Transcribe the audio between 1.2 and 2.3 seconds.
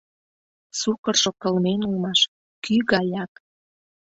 кылмен улмаш,